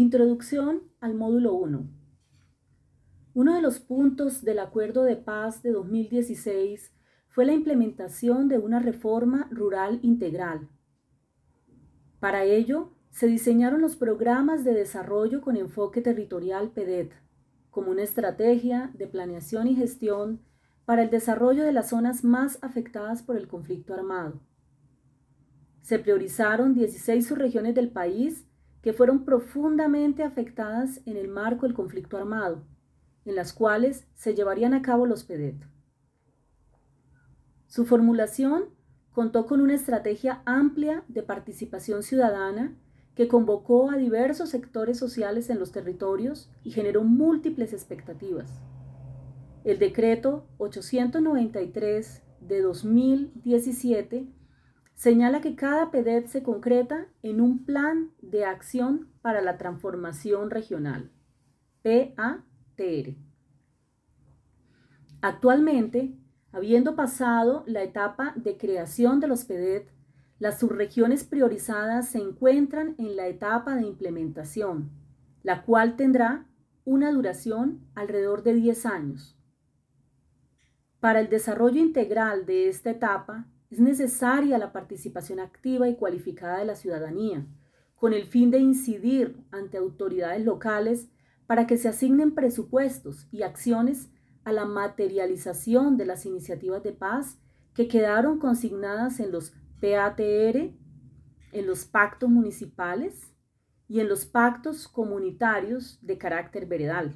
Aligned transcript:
Introducción 0.00 0.82
al 1.00 1.16
módulo 1.16 1.54
1. 1.54 1.90
Uno 3.34 3.54
de 3.56 3.60
los 3.60 3.80
puntos 3.80 4.44
del 4.44 4.60
Acuerdo 4.60 5.02
de 5.02 5.16
Paz 5.16 5.60
de 5.64 5.72
2016 5.72 6.92
fue 7.26 7.44
la 7.44 7.52
implementación 7.52 8.46
de 8.46 8.58
una 8.58 8.78
reforma 8.78 9.48
rural 9.50 9.98
integral. 10.02 10.68
Para 12.20 12.44
ello, 12.44 12.92
se 13.10 13.26
diseñaron 13.26 13.80
los 13.80 13.96
programas 13.96 14.62
de 14.62 14.72
desarrollo 14.72 15.40
con 15.40 15.56
enfoque 15.56 16.00
territorial 16.00 16.70
PEDET, 16.70 17.10
como 17.72 17.90
una 17.90 18.04
estrategia 18.04 18.92
de 18.94 19.08
planeación 19.08 19.66
y 19.66 19.74
gestión 19.74 20.42
para 20.84 21.02
el 21.02 21.10
desarrollo 21.10 21.64
de 21.64 21.72
las 21.72 21.88
zonas 21.88 22.22
más 22.22 22.60
afectadas 22.62 23.24
por 23.24 23.36
el 23.36 23.48
conflicto 23.48 23.94
armado. 23.94 24.40
Se 25.82 25.98
priorizaron 25.98 26.72
16 26.72 27.26
subregiones 27.26 27.74
del 27.74 27.90
país 27.90 28.47
que 28.88 28.94
fueron 28.94 29.26
profundamente 29.26 30.22
afectadas 30.22 31.02
en 31.04 31.18
el 31.18 31.28
marco 31.28 31.66
del 31.66 31.74
conflicto 31.74 32.16
armado, 32.16 32.64
en 33.26 33.34
las 33.34 33.52
cuales 33.52 34.06
se 34.14 34.34
llevarían 34.34 34.72
a 34.72 34.80
cabo 34.80 35.04
los 35.04 35.24
PEDET. 35.24 35.56
Su 37.66 37.84
formulación 37.84 38.70
contó 39.12 39.44
con 39.44 39.60
una 39.60 39.74
estrategia 39.74 40.40
amplia 40.46 41.04
de 41.06 41.22
participación 41.22 42.02
ciudadana 42.02 42.78
que 43.14 43.28
convocó 43.28 43.90
a 43.90 43.98
diversos 43.98 44.48
sectores 44.48 44.98
sociales 44.98 45.50
en 45.50 45.58
los 45.58 45.70
territorios 45.70 46.50
y 46.64 46.70
generó 46.70 47.04
múltiples 47.04 47.74
expectativas. 47.74 48.58
El 49.64 49.78
decreto 49.78 50.46
893 50.56 52.22
de 52.40 52.62
2017 52.62 54.28
señala 54.98 55.40
que 55.40 55.54
cada 55.54 55.92
PEDET 55.92 56.26
se 56.26 56.42
concreta 56.42 57.06
en 57.22 57.40
un 57.40 57.64
plan 57.64 58.10
de 58.20 58.44
acción 58.44 59.08
para 59.22 59.40
la 59.40 59.56
transformación 59.56 60.50
regional, 60.50 61.12
PATR. 61.82 63.14
Actualmente, 65.20 66.18
habiendo 66.50 66.96
pasado 66.96 67.62
la 67.68 67.84
etapa 67.84 68.32
de 68.34 68.56
creación 68.56 69.20
de 69.20 69.28
los 69.28 69.44
PEDET, 69.44 69.88
las 70.40 70.58
subregiones 70.58 71.22
priorizadas 71.22 72.08
se 72.08 72.18
encuentran 72.18 72.96
en 72.98 73.14
la 73.14 73.28
etapa 73.28 73.76
de 73.76 73.86
implementación, 73.86 74.90
la 75.44 75.62
cual 75.62 75.94
tendrá 75.94 76.48
una 76.84 77.12
duración 77.12 77.86
alrededor 77.94 78.42
de 78.42 78.54
10 78.54 78.86
años. 78.86 79.38
Para 80.98 81.20
el 81.20 81.28
desarrollo 81.28 81.80
integral 81.80 82.46
de 82.46 82.68
esta 82.68 82.90
etapa, 82.90 83.46
es 83.70 83.80
necesaria 83.80 84.58
la 84.58 84.72
participación 84.72 85.40
activa 85.40 85.88
y 85.88 85.96
cualificada 85.96 86.58
de 86.58 86.64
la 86.64 86.74
ciudadanía, 86.74 87.46
con 87.96 88.12
el 88.12 88.24
fin 88.26 88.50
de 88.50 88.58
incidir 88.58 89.36
ante 89.50 89.76
autoridades 89.76 90.44
locales 90.44 91.08
para 91.46 91.66
que 91.66 91.76
se 91.76 91.88
asignen 91.88 92.34
presupuestos 92.34 93.26
y 93.30 93.42
acciones 93.42 94.10
a 94.44 94.52
la 94.52 94.64
materialización 94.64 95.96
de 95.96 96.06
las 96.06 96.24
iniciativas 96.24 96.82
de 96.82 96.92
paz 96.92 97.38
que 97.74 97.88
quedaron 97.88 98.38
consignadas 98.38 99.20
en 99.20 99.32
los 99.32 99.52
PATR, 99.80 100.72
en 101.52 101.66
los 101.66 101.84
pactos 101.84 102.30
municipales 102.30 103.34
y 103.88 104.00
en 104.00 104.08
los 104.08 104.26
pactos 104.26 104.88
comunitarios 104.88 105.98
de 106.02 106.18
carácter 106.18 106.66
veredal. 106.66 107.14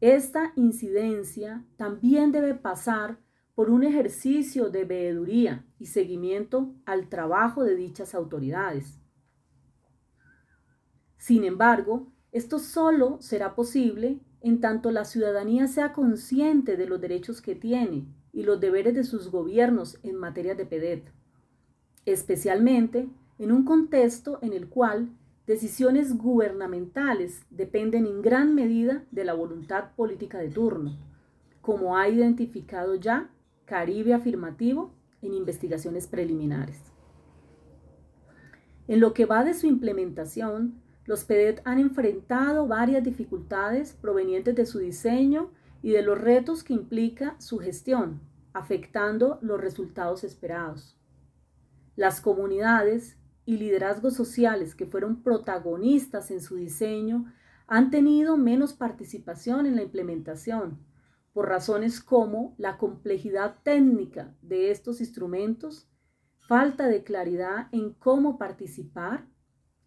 Esta 0.00 0.52
incidencia 0.56 1.64
también 1.76 2.32
debe 2.32 2.54
pasar 2.54 3.18
por 3.58 3.70
un 3.70 3.82
ejercicio 3.82 4.70
de 4.70 4.84
veeduría 4.84 5.66
y 5.80 5.86
seguimiento 5.86 6.76
al 6.84 7.08
trabajo 7.08 7.64
de 7.64 7.74
dichas 7.74 8.14
autoridades. 8.14 9.00
Sin 11.16 11.42
embargo, 11.42 12.06
esto 12.30 12.60
solo 12.60 13.16
será 13.20 13.56
posible 13.56 14.20
en 14.42 14.60
tanto 14.60 14.92
la 14.92 15.04
ciudadanía 15.04 15.66
sea 15.66 15.92
consciente 15.92 16.76
de 16.76 16.86
los 16.86 17.00
derechos 17.00 17.42
que 17.42 17.56
tiene 17.56 18.06
y 18.32 18.44
los 18.44 18.60
deberes 18.60 18.94
de 18.94 19.02
sus 19.02 19.28
gobiernos 19.28 19.98
en 20.04 20.14
materia 20.14 20.54
de 20.54 20.64
PEDET, 20.64 21.12
especialmente 22.06 23.08
en 23.40 23.50
un 23.50 23.64
contexto 23.64 24.38
en 24.40 24.52
el 24.52 24.68
cual 24.68 25.10
decisiones 25.48 26.16
gubernamentales 26.16 27.42
dependen 27.50 28.06
en 28.06 28.22
gran 28.22 28.54
medida 28.54 29.04
de 29.10 29.24
la 29.24 29.34
voluntad 29.34 29.96
política 29.96 30.38
de 30.38 30.48
turno, 30.48 30.96
como 31.60 31.96
ha 31.96 32.08
identificado 32.08 32.94
ya 32.94 33.32
Caribe 33.68 34.14
afirmativo 34.14 34.94
en 35.20 35.34
investigaciones 35.34 36.06
preliminares. 36.06 36.80
En 38.86 38.98
lo 39.00 39.12
que 39.12 39.26
va 39.26 39.44
de 39.44 39.52
su 39.52 39.66
implementación, 39.66 40.80
los 41.04 41.24
PEDET 41.24 41.60
han 41.66 41.78
enfrentado 41.78 42.66
varias 42.66 43.04
dificultades 43.04 43.92
provenientes 43.92 44.54
de 44.54 44.64
su 44.64 44.78
diseño 44.78 45.50
y 45.82 45.90
de 45.90 46.00
los 46.00 46.18
retos 46.18 46.64
que 46.64 46.72
implica 46.72 47.38
su 47.38 47.58
gestión, 47.58 48.22
afectando 48.54 49.38
los 49.42 49.60
resultados 49.60 50.24
esperados. 50.24 50.96
Las 51.94 52.22
comunidades 52.22 53.18
y 53.44 53.58
liderazgos 53.58 54.14
sociales 54.14 54.74
que 54.74 54.86
fueron 54.86 55.22
protagonistas 55.22 56.30
en 56.30 56.40
su 56.40 56.56
diseño 56.56 57.30
han 57.66 57.90
tenido 57.90 58.38
menos 58.38 58.72
participación 58.72 59.66
en 59.66 59.76
la 59.76 59.82
implementación, 59.82 60.78
por 61.32 61.48
razones 61.48 62.00
como 62.00 62.54
la 62.58 62.78
complejidad 62.78 63.58
técnica 63.62 64.34
de 64.42 64.70
estos 64.70 65.00
instrumentos, 65.00 65.88
falta 66.36 66.88
de 66.88 67.04
claridad 67.04 67.68
en 67.72 67.92
cómo 67.92 68.38
participar 68.38 69.26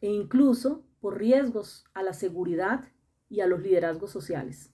e 0.00 0.10
incluso 0.10 0.84
por 1.00 1.18
riesgos 1.18 1.84
a 1.94 2.02
la 2.02 2.12
seguridad 2.12 2.84
y 3.28 3.40
a 3.40 3.46
los 3.46 3.60
liderazgos 3.60 4.10
sociales. 4.10 4.72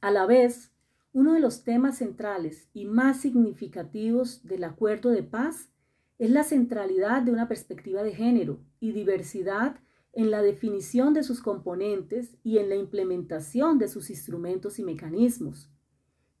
A 0.00 0.10
la 0.10 0.26
vez, 0.26 0.72
uno 1.12 1.34
de 1.34 1.40
los 1.40 1.64
temas 1.64 1.98
centrales 1.98 2.68
y 2.72 2.86
más 2.86 3.20
significativos 3.20 4.44
del 4.44 4.64
acuerdo 4.64 5.10
de 5.10 5.22
paz 5.22 5.70
es 6.18 6.30
la 6.30 6.44
centralidad 6.44 7.22
de 7.22 7.32
una 7.32 7.48
perspectiva 7.48 8.02
de 8.02 8.14
género 8.14 8.60
y 8.78 8.92
diversidad 8.92 9.80
en 10.12 10.30
la 10.30 10.42
definición 10.42 11.14
de 11.14 11.22
sus 11.22 11.40
componentes 11.40 12.36
y 12.42 12.58
en 12.58 12.68
la 12.68 12.76
implementación 12.76 13.78
de 13.78 13.88
sus 13.88 14.10
instrumentos 14.10 14.78
y 14.78 14.82
mecanismos. 14.82 15.70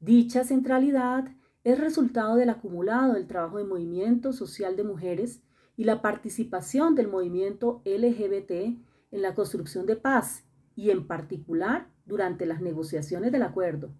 Dicha 0.00 0.44
centralidad 0.44 1.28
es 1.62 1.78
resultado 1.78 2.36
del 2.36 2.50
acumulado 2.50 3.14
del 3.14 3.26
trabajo 3.26 3.58
de 3.58 3.64
movimiento 3.64 4.32
social 4.32 4.76
de 4.76 4.84
mujeres 4.84 5.42
y 5.76 5.84
la 5.84 6.02
participación 6.02 6.94
del 6.94 7.08
movimiento 7.08 7.82
LGBT 7.84 8.50
en 9.12 9.22
la 9.22 9.34
construcción 9.34 9.86
de 9.86 9.96
paz 9.96 10.44
y 10.74 10.90
en 10.90 11.06
particular 11.06 11.88
durante 12.06 12.46
las 12.46 12.60
negociaciones 12.60 13.32
del 13.32 13.42
acuerdo. 13.42 13.92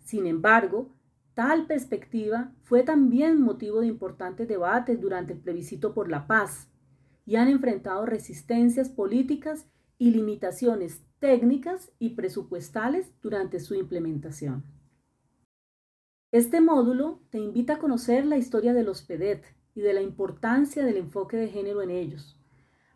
Sin 0.00 0.26
embargo, 0.26 0.94
tal 1.34 1.66
perspectiva 1.66 2.52
fue 2.62 2.82
también 2.82 3.40
motivo 3.40 3.80
de 3.80 3.88
importantes 3.88 4.48
debates 4.48 5.00
durante 5.00 5.34
el 5.34 5.40
plebiscito 5.40 5.92
por 5.92 6.08
la 6.08 6.26
paz, 6.26 6.70
y 7.26 7.36
han 7.36 7.48
enfrentado 7.48 8.06
resistencias 8.06 8.88
políticas 8.88 9.66
y 9.98 10.12
limitaciones 10.12 11.02
técnicas 11.18 11.90
y 11.98 12.10
presupuestales 12.10 13.12
durante 13.20 13.58
su 13.58 13.74
implementación. 13.74 14.64
Este 16.30 16.60
módulo 16.60 17.20
te 17.30 17.38
invita 17.38 17.74
a 17.74 17.78
conocer 17.78 18.24
la 18.26 18.36
historia 18.36 18.72
de 18.74 18.84
los 18.84 19.02
PEDET 19.02 19.44
y 19.74 19.80
de 19.80 19.92
la 19.92 20.02
importancia 20.02 20.84
del 20.84 20.96
enfoque 20.96 21.36
de 21.36 21.48
género 21.48 21.82
en 21.82 21.90
ellos. 21.90 22.38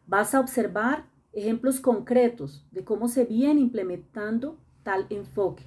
Vas 0.07 0.35
a 0.35 0.41
observar 0.41 1.07
ejemplos 1.33 1.81
concretos 1.81 2.67
de 2.71 2.85
cómo 2.85 3.09
se 3.09 3.25
viene 3.25 3.61
implementando 3.61 4.59
tal 4.83 5.07
enfoque. 5.11 5.65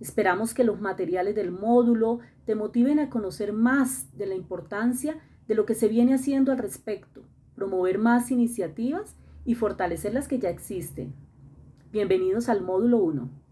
Esperamos 0.00 0.52
que 0.52 0.64
los 0.64 0.80
materiales 0.80 1.34
del 1.34 1.52
módulo 1.52 2.20
te 2.44 2.54
motiven 2.54 2.98
a 2.98 3.08
conocer 3.08 3.52
más 3.52 4.16
de 4.16 4.26
la 4.26 4.34
importancia 4.34 5.18
de 5.48 5.54
lo 5.54 5.64
que 5.64 5.74
se 5.74 5.88
viene 5.88 6.14
haciendo 6.14 6.52
al 6.52 6.58
respecto 6.58 7.22
promover 7.56 7.98
más 7.98 8.30
iniciativas 8.30 9.16
y 9.44 9.54
fortalecer 9.54 10.12
las 10.14 10.28
que 10.28 10.38
ya 10.38 10.50
existen. 10.50 11.14
Bienvenidos 11.90 12.50
al 12.50 12.60
módulo 12.60 12.98
1. 12.98 13.45